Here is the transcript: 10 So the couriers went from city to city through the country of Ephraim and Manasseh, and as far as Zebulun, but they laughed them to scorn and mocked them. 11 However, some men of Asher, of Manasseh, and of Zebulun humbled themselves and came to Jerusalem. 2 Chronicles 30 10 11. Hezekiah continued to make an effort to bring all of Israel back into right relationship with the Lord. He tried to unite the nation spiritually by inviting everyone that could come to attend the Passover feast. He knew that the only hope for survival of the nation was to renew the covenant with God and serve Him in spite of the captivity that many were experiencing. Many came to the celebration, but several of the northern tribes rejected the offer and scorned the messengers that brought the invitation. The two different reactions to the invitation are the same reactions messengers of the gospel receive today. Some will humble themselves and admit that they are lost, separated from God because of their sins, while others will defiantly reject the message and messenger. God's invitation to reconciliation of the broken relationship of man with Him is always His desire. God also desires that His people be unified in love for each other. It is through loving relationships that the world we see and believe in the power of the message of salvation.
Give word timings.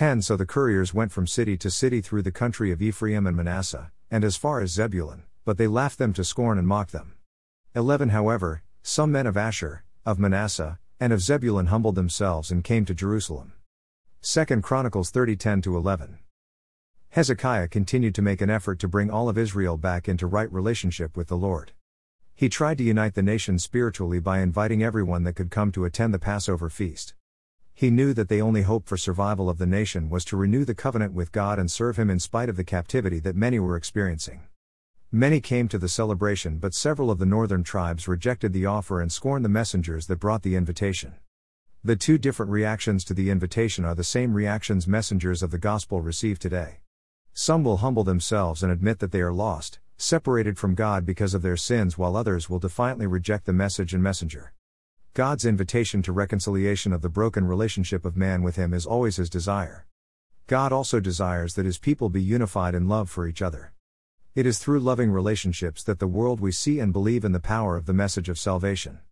10 0.00 0.22
So 0.22 0.34
the 0.34 0.46
couriers 0.46 0.94
went 0.94 1.12
from 1.12 1.26
city 1.26 1.58
to 1.58 1.70
city 1.70 2.00
through 2.00 2.22
the 2.22 2.32
country 2.32 2.72
of 2.72 2.80
Ephraim 2.80 3.26
and 3.26 3.36
Manasseh, 3.36 3.92
and 4.10 4.24
as 4.24 4.34
far 4.34 4.62
as 4.62 4.70
Zebulun, 4.70 5.24
but 5.44 5.58
they 5.58 5.66
laughed 5.66 5.98
them 5.98 6.14
to 6.14 6.24
scorn 6.24 6.56
and 6.56 6.66
mocked 6.66 6.92
them. 6.92 7.16
11 7.74 8.08
However, 8.08 8.62
some 8.82 9.12
men 9.12 9.26
of 9.26 9.36
Asher, 9.36 9.84
of 10.06 10.18
Manasseh, 10.18 10.78
and 10.98 11.12
of 11.12 11.20
Zebulun 11.20 11.66
humbled 11.66 11.96
themselves 11.96 12.50
and 12.50 12.64
came 12.64 12.86
to 12.86 12.94
Jerusalem. 12.94 13.52
2 14.22 14.62
Chronicles 14.62 15.10
30 15.10 15.36
10 15.36 15.62
11. 15.66 16.18
Hezekiah 17.10 17.68
continued 17.68 18.14
to 18.14 18.22
make 18.22 18.40
an 18.40 18.48
effort 18.48 18.78
to 18.78 18.88
bring 18.88 19.10
all 19.10 19.28
of 19.28 19.36
Israel 19.36 19.76
back 19.76 20.08
into 20.08 20.26
right 20.26 20.50
relationship 20.50 21.14
with 21.14 21.28
the 21.28 21.36
Lord. 21.36 21.72
He 22.34 22.48
tried 22.48 22.78
to 22.78 22.84
unite 22.84 23.16
the 23.16 23.22
nation 23.22 23.58
spiritually 23.58 24.18
by 24.18 24.38
inviting 24.38 24.82
everyone 24.82 25.24
that 25.24 25.36
could 25.36 25.50
come 25.50 25.70
to 25.72 25.84
attend 25.84 26.14
the 26.14 26.18
Passover 26.18 26.70
feast. 26.70 27.12
He 27.80 27.90
knew 27.90 28.12
that 28.12 28.28
the 28.28 28.42
only 28.42 28.60
hope 28.60 28.86
for 28.86 28.98
survival 28.98 29.48
of 29.48 29.56
the 29.56 29.64
nation 29.64 30.10
was 30.10 30.22
to 30.26 30.36
renew 30.36 30.66
the 30.66 30.74
covenant 30.74 31.14
with 31.14 31.32
God 31.32 31.58
and 31.58 31.70
serve 31.70 31.98
Him 31.98 32.10
in 32.10 32.18
spite 32.18 32.50
of 32.50 32.56
the 32.56 32.62
captivity 32.62 33.20
that 33.20 33.34
many 33.34 33.58
were 33.58 33.74
experiencing. 33.74 34.42
Many 35.10 35.40
came 35.40 35.66
to 35.68 35.78
the 35.78 35.88
celebration, 35.88 36.58
but 36.58 36.74
several 36.74 37.10
of 37.10 37.18
the 37.18 37.24
northern 37.24 37.62
tribes 37.62 38.06
rejected 38.06 38.52
the 38.52 38.66
offer 38.66 39.00
and 39.00 39.10
scorned 39.10 39.46
the 39.46 39.48
messengers 39.48 40.08
that 40.08 40.20
brought 40.20 40.42
the 40.42 40.56
invitation. 40.56 41.14
The 41.82 41.96
two 41.96 42.18
different 42.18 42.52
reactions 42.52 43.02
to 43.04 43.14
the 43.14 43.30
invitation 43.30 43.86
are 43.86 43.94
the 43.94 44.04
same 44.04 44.34
reactions 44.34 44.86
messengers 44.86 45.42
of 45.42 45.50
the 45.50 45.56
gospel 45.56 46.02
receive 46.02 46.38
today. 46.38 46.80
Some 47.32 47.64
will 47.64 47.78
humble 47.78 48.04
themselves 48.04 48.62
and 48.62 48.70
admit 48.70 48.98
that 48.98 49.10
they 49.10 49.22
are 49.22 49.32
lost, 49.32 49.78
separated 49.96 50.58
from 50.58 50.74
God 50.74 51.06
because 51.06 51.32
of 51.32 51.40
their 51.40 51.56
sins, 51.56 51.96
while 51.96 52.14
others 52.14 52.50
will 52.50 52.58
defiantly 52.58 53.06
reject 53.06 53.46
the 53.46 53.54
message 53.54 53.94
and 53.94 54.02
messenger. 54.02 54.52
God's 55.12 55.44
invitation 55.44 56.02
to 56.02 56.12
reconciliation 56.12 56.92
of 56.92 57.02
the 57.02 57.08
broken 57.08 57.44
relationship 57.44 58.04
of 58.04 58.16
man 58.16 58.44
with 58.44 58.54
Him 58.54 58.72
is 58.72 58.86
always 58.86 59.16
His 59.16 59.28
desire. 59.28 59.84
God 60.46 60.70
also 60.70 61.00
desires 61.00 61.54
that 61.54 61.66
His 61.66 61.78
people 61.78 62.10
be 62.10 62.22
unified 62.22 62.76
in 62.76 62.86
love 62.86 63.10
for 63.10 63.26
each 63.26 63.42
other. 63.42 63.72
It 64.36 64.46
is 64.46 64.60
through 64.60 64.78
loving 64.78 65.10
relationships 65.10 65.82
that 65.82 65.98
the 65.98 66.06
world 66.06 66.38
we 66.38 66.52
see 66.52 66.78
and 66.78 66.92
believe 66.92 67.24
in 67.24 67.32
the 67.32 67.40
power 67.40 67.76
of 67.76 67.86
the 67.86 67.92
message 67.92 68.28
of 68.28 68.38
salvation. 68.38 69.00